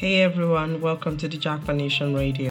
Hey 0.00 0.22
everyone, 0.22 0.80
welcome 0.80 1.16
to 1.16 1.26
the 1.26 1.36
Jackpot 1.36 1.74
Nation 1.74 2.14
Radio. 2.14 2.50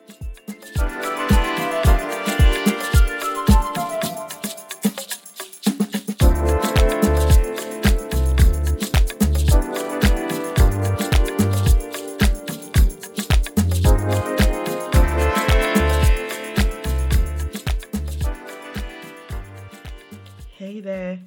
Hey 20.58 20.82
there, 20.82 21.22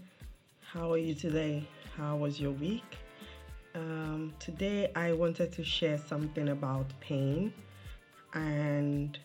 how 0.70 0.92
are 0.92 0.98
you 0.98 1.14
today? 1.14 1.66
How 1.96 2.16
was 2.16 2.38
your 2.38 2.52
week? 2.52 2.99
Um, 3.74 4.32
today, 4.40 4.90
I 4.96 5.12
wanted 5.12 5.52
to 5.52 5.64
share 5.64 5.96
something 5.96 6.48
about 6.48 6.86
pain 7.00 7.52
and 8.34 9.16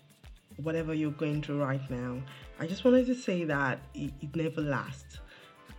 whatever 0.62 0.94
you're 0.94 1.12
going 1.12 1.42
through 1.42 1.64
right 1.64 1.90
now. 1.90 2.22
I 2.60 2.68
just 2.68 2.86
wanted 2.86 3.08
to 3.08 3.16
say 3.16 3.44
that 3.46 3.80
it, 3.96 4.14
it 4.22 4.36
never 4.36 4.62
lasts. 4.62 5.18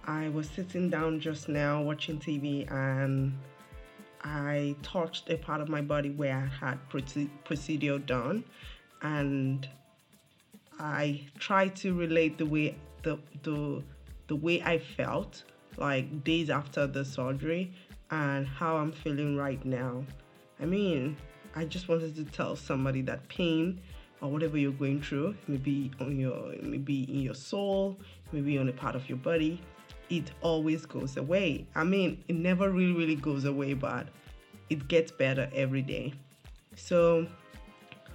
I 0.04 0.30
was 0.30 0.48
sitting 0.48 0.90
down 0.90 1.20
just 1.20 1.48
now 1.48 1.80
watching 1.80 2.18
TV 2.18 2.70
and 2.70 3.38
I 4.24 4.74
touched 4.82 5.30
a 5.30 5.36
part 5.36 5.60
of 5.60 5.68
my 5.68 5.80
body 5.80 6.10
where 6.10 6.36
I 6.36 6.66
had 6.66 6.78
procedure 7.44 7.98
done, 8.00 8.42
and 9.02 9.68
I 10.80 11.22
tried 11.38 11.76
to 11.76 11.94
relate 11.94 12.36
the 12.36 12.46
way 12.46 12.76
the 13.02 13.18
the 13.44 13.82
the 14.26 14.34
way 14.34 14.60
I 14.62 14.78
felt 14.78 15.44
like 15.76 16.24
days 16.24 16.50
after 16.50 16.86
the 16.88 17.04
surgery 17.04 17.72
and 18.10 18.46
how 18.46 18.76
I'm 18.76 18.92
feeling 18.92 19.36
right 19.36 19.64
now. 19.64 20.04
I 20.60 20.64
mean, 20.64 21.16
I 21.54 21.64
just 21.64 21.88
wanted 21.88 22.14
to 22.16 22.24
tell 22.24 22.56
somebody 22.56 23.02
that 23.02 23.26
pain 23.28 23.80
or 24.20 24.30
whatever 24.30 24.56
you're 24.58 24.72
going 24.72 25.02
through, 25.02 25.34
maybe 25.48 25.90
on 26.00 26.18
your 26.18 26.54
maybe 26.62 27.02
in 27.04 27.20
your 27.20 27.34
soul, 27.34 27.98
maybe 28.32 28.58
on 28.58 28.68
a 28.68 28.72
part 28.72 28.94
of 28.94 29.08
your 29.08 29.18
body, 29.18 29.60
it 30.10 30.30
always 30.40 30.86
goes 30.86 31.16
away. 31.16 31.66
I 31.74 31.84
mean, 31.84 32.24
it 32.28 32.36
never 32.36 32.70
really 32.70 32.92
really 32.92 33.16
goes 33.16 33.44
away, 33.44 33.74
but 33.74 34.08
it 34.70 34.88
gets 34.88 35.12
better 35.12 35.48
every 35.54 35.82
day. 35.82 36.14
So 36.76 37.26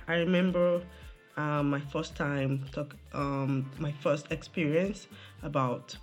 I 0.07 0.16
remember 0.16 0.81
um, 1.38 1.69
my 1.69 1.79
first 1.79 2.16
time 2.16 2.66
talk 2.71 2.95
um, 3.13 3.69
my 3.79 3.91
first 3.91 4.31
experience 4.31 5.07
about 5.44 5.95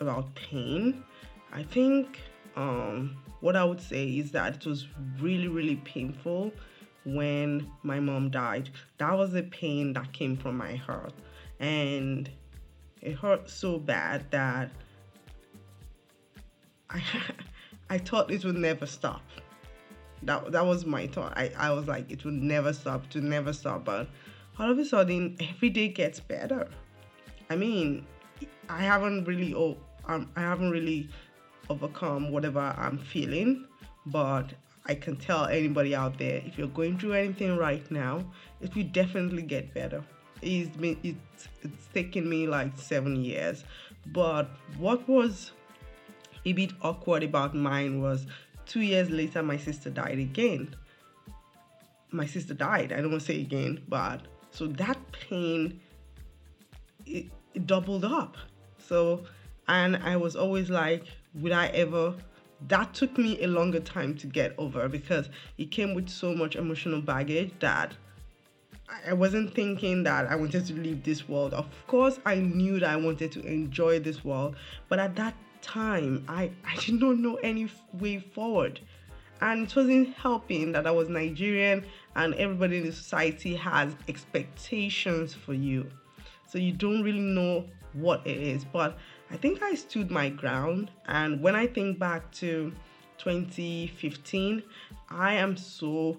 about 0.00 0.34
pain. 0.34 1.04
I 1.52 1.62
think 1.62 2.18
um, 2.56 3.16
what 3.40 3.56
I 3.56 3.64
would 3.64 3.80
say 3.80 4.06
is 4.06 4.30
that 4.32 4.56
it 4.56 4.66
was 4.66 4.86
really, 5.20 5.48
really 5.48 5.76
painful 5.76 6.52
when 7.04 7.66
my 7.82 7.98
mom 8.00 8.30
died. 8.30 8.70
That 8.98 9.12
was 9.12 9.32
the 9.32 9.42
pain 9.42 9.92
that 9.94 10.12
came 10.12 10.36
from 10.36 10.56
my 10.56 10.76
heart. 10.76 11.12
And 11.58 12.30
it 13.00 13.14
hurt 13.14 13.50
so 13.50 13.78
bad 13.78 14.30
that 14.30 14.70
I, 16.88 17.02
I 17.90 17.98
thought 17.98 18.30
it 18.30 18.44
would 18.44 18.56
never 18.56 18.86
stop. 18.86 19.22
That, 20.22 20.52
that 20.52 20.64
was 20.64 20.86
my 20.86 21.08
thought. 21.08 21.32
I, 21.36 21.50
I 21.58 21.72
was 21.72 21.88
like, 21.88 22.10
it 22.10 22.24
would 22.24 22.34
never 22.34 22.72
stop, 22.72 23.08
to 23.10 23.20
never 23.20 23.52
stop. 23.52 23.84
But 23.84 24.08
all 24.58 24.70
of 24.70 24.78
a 24.78 24.84
sudden, 24.84 25.36
every 25.40 25.70
day 25.70 25.88
gets 25.88 26.20
better. 26.20 26.68
I 27.50 27.56
mean, 27.56 28.06
I 28.68 28.82
haven't 28.82 29.24
really, 29.24 29.52
oh, 29.54 29.76
um, 30.06 30.30
I 30.36 30.40
haven't 30.40 30.70
really 30.70 31.08
overcome 31.72 32.30
whatever 32.30 32.74
I'm 32.76 32.98
feeling, 32.98 33.66
but 34.06 34.52
I 34.86 34.94
can 34.94 35.16
tell 35.16 35.46
anybody 35.46 35.94
out 35.94 36.18
there 36.18 36.42
if 36.44 36.58
you're 36.58 36.68
going 36.80 36.98
through 36.98 37.14
anything 37.14 37.56
right 37.56 37.88
now, 37.90 38.24
it 38.60 38.74
will 38.74 38.90
definitely 39.00 39.42
get 39.42 39.72
better. 39.74 40.02
It's 40.40 40.76
been 40.76 40.98
it's 41.02 41.48
it's 41.62 41.86
taken 41.94 42.28
me 42.28 42.46
like 42.46 42.76
seven 42.76 43.24
years, 43.24 43.64
but 44.06 44.48
what 44.78 45.08
was 45.08 45.52
a 46.44 46.52
bit 46.52 46.72
awkward 46.82 47.22
about 47.22 47.54
mine 47.54 48.00
was 48.02 48.26
two 48.66 48.80
years 48.80 49.08
later 49.08 49.42
my 49.42 49.56
sister 49.56 49.90
died 49.90 50.18
again. 50.18 50.74
My 52.10 52.26
sister 52.26 52.54
died. 52.54 52.92
I 52.92 52.96
don't 52.96 53.10
want 53.10 53.22
to 53.22 53.26
say 53.26 53.40
again, 53.40 53.82
but 53.88 54.22
so 54.50 54.66
that 54.66 54.98
pain 55.12 55.80
it, 57.06 57.26
it 57.54 57.66
doubled 57.66 58.04
up. 58.04 58.36
So 58.78 59.24
and 59.68 59.96
I 59.96 60.16
was 60.16 60.34
always 60.36 60.70
like, 60.70 61.04
would 61.34 61.52
I 61.52 61.68
ever? 61.68 62.14
That 62.68 62.94
took 62.94 63.18
me 63.18 63.42
a 63.42 63.48
longer 63.48 63.80
time 63.80 64.14
to 64.16 64.26
get 64.26 64.54
over 64.56 64.88
because 64.88 65.28
it 65.58 65.70
came 65.70 65.94
with 65.94 66.08
so 66.08 66.34
much 66.34 66.56
emotional 66.56 67.00
baggage 67.00 67.52
that 67.60 67.92
I 69.06 69.12
wasn't 69.14 69.54
thinking 69.54 70.02
that 70.04 70.30
I 70.30 70.36
wanted 70.36 70.66
to 70.66 70.74
leave 70.74 71.02
this 71.02 71.28
world. 71.28 71.54
Of 71.54 71.66
course, 71.86 72.20
I 72.26 72.36
knew 72.36 72.78
that 72.80 72.90
I 72.90 72.96
wanted 72.96 73.32
to 73.32 73.40
enjoy 73.40 74.00
this 74.00 74.24
world, 74.24 74.56
but 74.88 74.98
at 74.98 75.16
that 75.16 75.34
time, 75.62 76.24
I, 76.28 76.50
I 76.64 76.76
did 76.76 77.00
not 77.00 77.18
know 77.18 77.36
any 77.36 77.68
way 77.94 78.18
forward. 78.18 78.80
And 79.40 79.64
it 79.64 79.74
wasn't 79.74 80.14
helping 80.14 80.70
that 80.72 80.86
I 80.86 80.92
was 80.92 81.08
Nigerian 81.08 81.84
and 82.14 82.34
everybody 82.34 82.78
in 82.78 82.86
the 82.86 82.92
society 82.92 83.56
has 83.56 83.96
expectations 84.06 85.34
for 85.34 85.52
you. 85.52 85.90
So 86.46 86.58
you 86.58 86.72
don't 86.72 87.02
really 87.02 87.18
know 87.18 87.64
what 87.94 88.24
it 88.24 88.36
is. 88.36 88.64
But 88.64 88.98
I 89.32 89.36
think 89.36 89.62
I 89.62 89.74
stood 89.74 90.10
my 90.10 90.28
ground. 90.28 90.90
And 91.06 91.40
when 91.40 91.56
I 91.56 91.66
think 91.66 91.98
back 91.98 92.30
to 92.32 92.70
2015, 93.16 94.62
I 95.08 95.34
am 95.34 95.56
so 95.56 96.18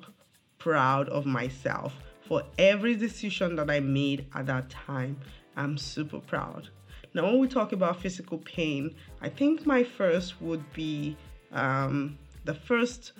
proud 0.57 1.09
of 1.09 1.25
myself 1.27 1.93
for 2.27 2.41
every 2.57 2.95
decision 2.95 3.55
that 3.57 3.69
I 3.69 3.81
made 3.81 4.25
at 4.33 4.47
that 4.47 4.71
time. 4.71 5.17
I'm 5.55 5.77
super 5.77 6.19
proud. 6.19 6.69
Now, 7.13 7.25
when 7.25 7.37
we 7.37 7.47
talk 7.47 7.71
about 7.71 8.01
physical 8.01 8.39
pain, 8.39 8.95
I 9.21 9.29
think 9.29 9.67
my 9.67 9.83
first 9.83 10.41
would 10.41 10.63
be 10.73 11.15
um, 11.51 12.17
the 12.45 12.55
first 12.55 13.11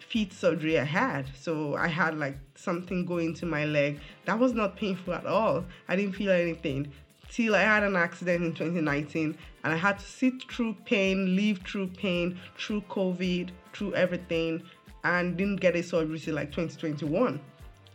feet 0.00 0.32
surgery 0.32 0.80
I 0.80 0.84
had. 0.84 1.26
So 1.36 1.76
I 1.76 1.86
had 1.86 2.18
like 2.18 2.38
something 2.56 3.06
going 3.06 3.34
to 3.34 3.46
my 3.46 3.66
leg. 3.66 4.00
That 4.24 4.40
was 4.40 4.52
not 4.52 4.74
painful 4.74 5.14
at 5.14 5.26
all. 5.26 5.64
I 5.88 5.94
didn't 5.94 6.16
feel 6.16 6.32
anything 6.32 6.92
till 7.34 7.56
I 7.56 7.62
had 7.62 7.82
an 7.82 7.96
accident 7.96 8.44
in 8.44 8.52
2019 8.52 9.36
and 9.64 9.72
I 9.72 9.76
had 9.76 9.98
to 9.98 10.04
sit 10.04 10.48
through 10.48 10.76
pain, 10.84 11.34
live 11.34 11.58
through 11.66 11.88
pain, 11.88 12.38
through 12.56 12.82
COVID, 12.82 13.50
through 13.72 13.92
everything, 13.94 14.62
and 15.02 15.36
didn't 15.36 15.60
get 15.60 15.74
a 15.74 15.82
surgery 15.82 16.20
till 16.20 16.36
like 16.36 16.52
2021. 16.52 17.40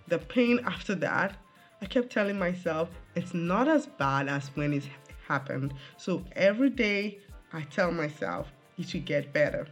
The 0.10 0.20
pain 0.20 0.60
after 0.66 0.94
that, 0.96 1.38
I 1.82 1.86
kept 1.86 2.12
telling 2.12 2.38
myself 2.38 2.90
it's 3.16 3.34
not 3.34 3.70
as 3.70 3.88
bad 3.88 4.28
as 4.28 4.50
when 4.56 4.74
it 4.74 4.90
happened. 5.26 5.74
So 5.96 6.26
every 6.34 6.70
day 6.70 7.20
I 7.54 7.62
tell 7.62 7.92
myself 7.92 8.52
it 8.78 8.90
should 8.90 9.06
get 9.06 9.32
better. 9.32 9.68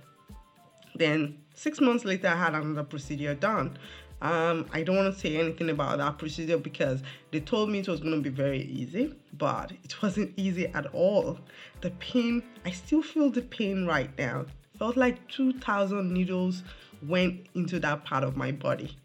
Then 0.96 1.40
six 1.58 1.82
months 1.82 2.06
later, 2.06 2.28
I 2.28 2.36
had 2.36 2.54
another 2.54 2.84
procedure 2.84 3.34
done. 3.34 3.78
Um, 4.22 4.66
I 4.72 4.84
don't 4.84 4.96
want 4.96 5.14
to 5.14 5.20
say 5.20 5.38
anything 5.38 5.70
about 5.70 5.98
that 5.98 6.18
procedure 6.18 6.58
because 6.58 7.04
they 7.32 7.40
told 7.40 7.70
me 7.70 7.80
it 7.80 7.88
was 7.88 8.00
going 8.00 8.16
to 8.16 8.22
be 8.22 8.30
very 8.30 8.62
easy, 8.64 9.14
but 9.38 9.72
it 9.84 10.02
wasn't 10.02 10.34
easy 10.38 10.68
at 10.68 10.86
all. 10.88 11.40
The 11.82 11.92
pain, 11.92 12.44
I 12.66 12.72
still 12.72 13.02
feel 13.02 13.30
the 13.30 13.42
pain 13.42 13.86
right 13.86 14.10
now. 14.18 14.46
Felt 14.80 14.96
like 14.96 15.28
2,000 15.30 16.14
needles 16.14 16.64
went 17.04 17.48
into 17.56 17.80
that 17.80 18.06
part 18.06 18.24
of 18.24 18.38
my 18.38 18.52
body. 18.52 18.96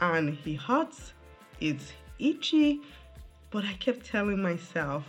And 0.00 0.38
it 0.44 0.56
hurts, 0.56 1.12
it's 1.60 1.92
itchy, 2.18 2.80
but 3.50 3.64
I 3.64 3.74
kept 3.74 4.06
telling 4.06 4.40
myself, 4.40 5.04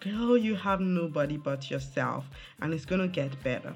girl, 0.00 0.36
you 0.36 0.54
have 0.54 0.80
nobody 0.80 1.36
but 1.36 1.70
yourself, 1.70 2.28
and 2.60 2.72
it's 2.72 2.84
going 2.84 3.00
to 3.00 3.08
get 3.08 3.42
better. 3.42 3.74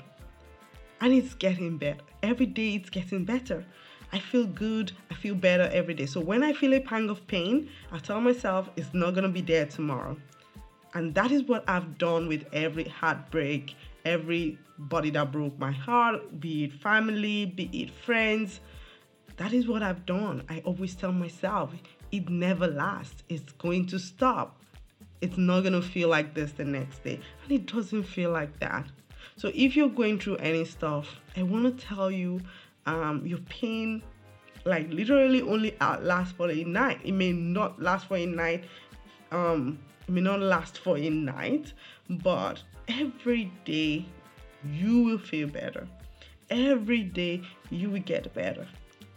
And 1.00 1.12
it's 1.12 1.34
getting 1.34 1.76
better. 1.78 2.00
Every 2.22 2.46
day 2.46 2.74
it's 2.74 2.90
getting 2.90 3.24
better. 3.24 3.64
I 4.12 4.18
feel 4.18 4.46
good, 4.46 4.92
I 5.10 5.14
feel 5.14 5.34
better 5.34 5.68
every 5.72 5.94
day. 5.94 6.06
So 6.06 6.20
when 6.20 6.42
I 6.42 6.52
feel 6.52 6.72
a 6.74 6.80
pang 6.80 7.10
of 7.10 7.26
pain, 7.26 7.68
I 7.92 7.98
tell 7.98 8.20
myself 8.20 8.70
it's 8.76 8.94
not 8.94 9.14
gonna 9.14 9.28
be 9.28 9.40
there 9.40 9.66
tomorrow. 9.66 10.16
And 10.94 11.14
that 11.14 11.30
is 11.30 11.42
what 11.42 11.68
I've 11.68 11.98
done 11.98 12.28
with 12.28 12.46
every 12.52 12.84
heartbreak, 12.84 13.74
every 14.04 14.58
body 14.78 15.10
that 15.10 15.32
broke 15.32 15.58
my 15.58 15.72
heart, 15.72 16.40
be 16.40 16.64
it 16.64 16.72
family, 16.72 17.46
be 17.46 17.68
it 17.72 17.90
friends. 17.90 18.60
That 19.36 19.52
is 19.52 19.68
what 19.68 19.82
I've 19.82 20.06
done. 20.06 20.44
I 20.48 20.62
always 20.64 20.94
tell 20.94 21.12
myself 21.12 21.74
it 22.12 22.28
never 22.30 22.66
lasts, 22.66 23.24
it's 23.28 23.52
going 23.52 23.86
to 23.88 23.98
stop. 23.98 24.62
It's 25.20 25.36
not 25.36 25.64
gonna 25.64 25.82
feel 25.82 26.08
like 26.08 26.34
this 26.34 26.52
the 26.52 26.64
next 26.64 27.02
day. 27.02 27.20
And 27.42 27.52
it 27.52 27.66
doesn't 27.66 28.04
feel 28.04 28.30
like 28.30 28.58
that. 28.60 28.86
So 29.36 29.50
if 29.54 29.76
you're 29.76 29.88
going 29.90 30.18
through 30.18 30.36
any 30.36 30.64
stuff, 30.64 31.20
I 31.36 31.42
wanna 31.42 31.72
tell 31.72 32.10
you 32.10 32.40
um, 32.86 33.26
your 33.26 33.38
pain 33.40 34.02
like 34.64 34.90
literally 34.90 35.42
only 35.42 35.76
last 35.80 36.36
for 36.36 36.50
a 36.50 36.64
night. 36.64 37.00
It 37.04 37.12
may 37.12 37.32
not 37.32 37.80
last 37.80 38.08
for 38.08 38.16
a 38.16 38.26
night. 38.26 38.64
Um, 39.30 39.78
it 40.08 40.10
may 40.10 40.20
not 40.20 40.40
last 40.40 40.78
for 40.78 40.96
a 40.98 41.10
night, 41.10 41.72
but 42.08 42.62
every 42.88 43.52
day 43.64 44.06
you 44.72 45.02
will 45.02 45.18
feel 45.18 45.48
better. 45.48 45.86
every 46.50 47.02
day 47.02 47.42
you 47.70 47.90
will 47.90 48.00
get 48.00 48.32
better. 48.34 48.66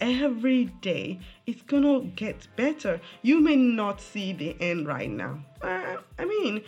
Every 0.02 0.66
day 0.82 1.20
it's 1.46 1.62
gonna 1.62 2.02
get 2.16 2.48
better. 2.56 3.00
You 3.22 3.40
may 3.42 3.56
not 3.56 4.02
see 4.02 4.34
the 4.34 4.56
end 4.60 4.88
right 4.88 5.10
now. 5.10 5.44
Uh, 5.62 5.98
I 6.18 6.26
mean, 6.26 6.64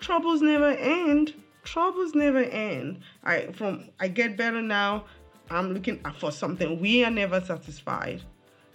troubles 0.00 0.42
never 0.42 0.70
end. 0.70 1.34
Troubles 1.70 2.16
never 2.16 2.42
end. 2.42 2.98
I 3.22 3.52
from 3.52 3.90
I 4.00 4.08
get 4.08 4.36
better 4.36 4.60
now. 4.60 5.04
I'm 5.50 5.72
looking 5.72 6.00
for 6.18 6.32
something. 6.32 6.80
We 6.80 7.04
are 7.04 7.12
never 7.12 7.40
satisfied. 7.40 8.22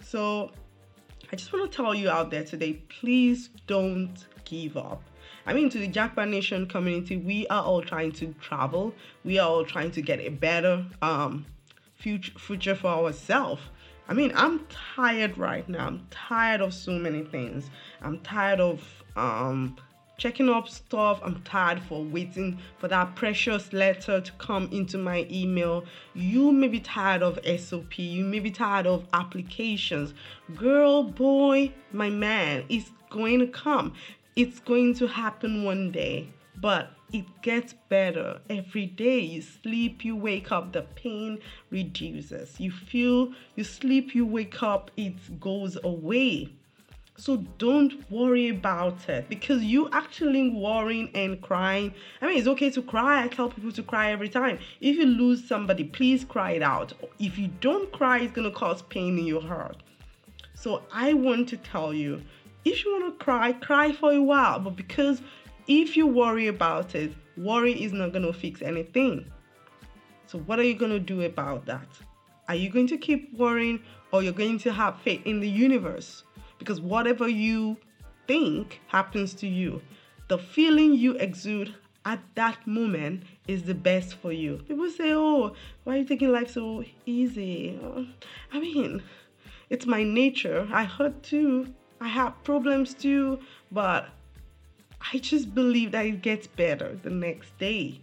So 0.00 0.50
I 1.30 1.36
just 1.36 1.52
want 1.52 1.70
to 1.70 1.76
tell 1.76 1.94
you 1.94 2.08
out 2.08 2.30
there 2.30 2.42
today, 2.42 2.80
please 2.88 3.50
don't 3.66 4.16
give 4.46 4.78
up. 4.78 5.02
I 5.44 5.52
mean, 5.52 5.68
to 5.70 5.78
the 5.78 5.88
Jackpot 5.88 6.28
Nation 6.28 6.66
community, 6.66 7.18
we 7.18 7.46
are 7.48 7.62
all 7.62 7.82
trying 7.82 8.12
to 8.12 8.34
travel. 8.40 8.94
We 9.24 9.38
are 9.38 9.46
all 9.46 9.66
trying 9.66 9.90
to 9.90 10.00
get 10.00 10.20
a 10.20 10.30
better 10.30 10.86
um, 11.02 11.44
future, 11.96 12.32
future 12.38 12.74
for 12.74 12.88
ourselves. 12.88 13.60
I 14.08 14.14
mean, 14.14 14.32
I'm 14.34 14.66
tired 14.70 15.36
right 15.36 15.68
now. 15.68 15.86
I'm 15.86 16.06
tired 16.10 16.62
of 16.62 16.72
so 16.72 16.92
many 16.92 17.24
things. 17.24 17.68
I'm 18.00 18.20
tired 18.20 18.60
of 18.60 18.82
um, 19.16 19.76
checking 20.18 20.48
up 20.48 20.68
stuff. 20.68 21.20
I'm 21.22 21.42
tired 21.42 21.82
for 21.82 22.02
waiting 22.02 22.58
for 22.78 22.88
that 22.88 23.14
precious 23.14 23.72
letter 23.72 24.20
to 24.20 24.32
come 24.32 24.68
into 24.72 24.98
my 24.98 25.26
email. 25.30 25.84
You 26.14 26.52
may 26.52 26.68
be 26.68 26.80
tired 26.80 27.22
of 27.22 27.38
SOP. 27.58 27.98
You 27.98 28.24
may 28.24 28.40
be 28.40 28.50
tired 28.50 28.86
of 28.86 29.06
applications. 29.12 30.14
Girl, 30.54 31.02
boy, 31.02 31.72
my 31.92 32.10
man, 32.10 32.64
it's 32.68 32.90
going 33.10 33.40
to 33.40 33.46
come. 33.46 33.92
It's 34.34 34.60
going 34.60 34.94
to 34.94 35.06
happen 35.06 35.64
one 35.64 35.90
day, 35.92 36.28
but 36.56 36.92
it 37.12 37.24
gets 37.42 37.74
better 37.88 38.40
every 38.50 38.86
day. 38.86 39.20
You 39.20 39.42
sleep, 39.42 40.04
you 40.04 40.16
wake 40.16 40.50
up, 40.50 40.72
the 40.72 40.82
pain 40.82 41.38
reduces. 41.70 42.58
You 42.58 42.70
feel, 42.70 43.32
you 43.54 43.64
sleep, 43.64 44.14
you 44.14 44.26
wake 44.26 44.62
up, 44.62 44.90
it 44.96 45.40
goes 45.40 45.78
away. 45.84 46.52
So 47.18 47.38
don't 47.58 48.10
worry 48.10 48.48
about 48.50 49.08
it 49.08 49.28
because 49.28 49.62
you 49.62 49.88
actually 49.92 50.50
worrying 50.50 51.10
and 51.14 51.40
crying. 51.40 51.94
I 52.20 52.26
mean, 52.26 52.38
it's 52.38 52.46
okay 52.48 52.70
to 52.70 52.82
cry. 52.82 53.24
I 53.24 53.28
tell 53.28 53.48
people 53.48 53.72
to 53.72 53.82
cry 53.82 54.12
every 54.12 54.28
time. 54.28 54.58
If 54.80 54.96
you 54.96 55.06
lose 55.06 55.46
somebody, 55.48 55.84
please 55.84 56.24
cry 56.24 56.52
it 56.52 56.62
out. 56.62 56.92
If 57.18 57.38
you 57.38 57.48
don't 57.60 57.90
cry, 57.90 58.18
it's 58.18 58.32
going 58.34 58.50
to 58.50 58.54
cause 58.54 58.82
pain 58.82 59.18
in 59.18 59.24
your 59.24 59.40
heart. 59.40 59.82
So 60.54 60.82
I 60.92 61.14
want 61.14 61.48
to 61.50 61.56
tell 61.56 61.94
you 61.94 62.20
if 62.66 62.84
you 62.84 62.92
want 62.92 63.18
to 63.18 63.24
cry, 63.24 63.52
cry 63.52 63.92
for 63.92 64.12
a 64.12 64.20
while. 64.20 64.58
But 64.58 64.76
because 64.76 65.22
if 65.68 65.96
you 65.96 66.06
worry 66.06 66.48
about 66.48 66.94
it, 66.94 67.14
worry 67.36 67.72
is 67.82 67.92
not 67.92 68.12
going 68.12 68.26
to 68.26 68.32
fix 68.32 68.60
anything. 68.60 69.24
So, 70.26 70.38
what 70.40 70.58
are 70.58 70.64
you 70.64 70.74
going 70.74 70.90
to 70.90 70.98
do 70.98 71.22
about 71.22 71.64
that? 71.66 71.86
Are 72.48 72.54
you 72.54 72.68
going 72.68 72.88
to 72.88 72.98
keep 72.98 73.32
worrying 73.34 73.80
or 74.12 74.22
you're 74.22 74.32
going 74.32 74.58
to 74.60 74.72
have 74.72 75.00
faith 75.00 75.22
in 75.24 75.40
the 75.40 75.48
universe? 75.48 76.24
Because 76.58 76.80
whatever 76.80 77.28
you 77.28 77.76
think 78.26 78.80
happens 78.88 79.34
to 79.34 79.46
you, 79.46 79.82
the 80.28 80.38
feeling 80.38 80.94
you 80.94 81.12
exude 81.12 81.74
at 82.04 82.20
that 82.36 82.66
moment 82.66 83.24
is 83.48 83.64
the 83.64 83.74
best 83.74 84.14
for 84.14 84.32
you. 84.32 84.58
People 84.68 84.90
say, 84.90 85.12
Oh, 85.12 85.54
why 85.84 85.94
are 85.94 85.98
you 85.98 86.04
taking 86.04 86.32
life 86.32 86.50
so 86.50 86.84
easy? 87.04 87.78
Oh, 87.82 88.06
I 88.52 88.60
mean, 88.60 89.02
it's 89.70 89.86
my 89.86 90.02
nature. 90.02 90.68
I 90.72 90.84
hurt 90.84 91.22
too. 91.22 91.74
I 92.00 92.08
have 92.08 92.42
problems 92.44 92.94
too, 92.94 93.40
but 93.72 94.08
I 95.12 95.18
just 95.18 95.54
believe 95.54 95.92
that 95.92 96.06
it 96.06 96.22
gets 96.22 96.46
better 96.46 96.98
the 97.02 97.10
next 97.10 97.56
day. 97.58 98.00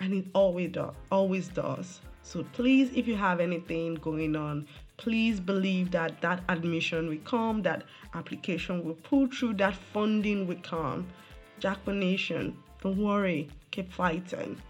And 0.00 0.14
it 0.14 0.26
always 0.32 0.70
does, 0.70 0.94
always 1.10 1.48
does. 1.48 2.00
So 2.22 2.44
please, 2.52 2.92
if 2.94 3.08
you 3.08 3.16
have 3.16 3.40
anything 3.40 3.94
going 3.96 4.36
on, 4.36 4.66
please 4.98 5.40
believe 5.40 5.90
that 5.92 6.20
that 6.20 6.42
admission 6.48 7.08
will 7.08 7.24
come, 7.24 7.62
that 7.62 7.84
application 8.14 8.84
will 8.84 8.94
pull 8.96 9.26
through, 9.28 9.54
that 9.54 9.74
funding 9.74 10.46
will 10.46 10.60
come. 10.62 11.06
Jackpot 11.60 11.94
Nation, 11.94 12.56
don't 12.82 12.98
worry, 12.98 13.48
keep 13.70 13.90
fighting. 13.90 14.60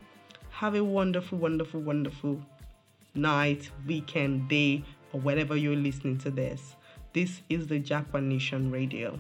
Have 0.51 0.75
a 0.75 0.85
wonderful, 0.85 1.39
wonderful, 1.39 1.81
wonderful 1.81 2.41
night, 3.15 3.71
weekend, 3.87 4.49
day, 4.49 4.85
or 5.13 5.21
whenever 5.21 5.57
you're 5.57 5.77
listening 5.77 6.19
to 6.19 6.31
this. 6.31 6.77
This 7.13 7.41
is 7.49 7.67
the 7.67 7.79
Jackpot 7.79 8.23
Nation 8.23 8.71
Radio. 8.71 9.19